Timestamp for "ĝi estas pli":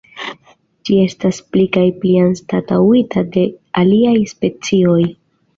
0.87-1.65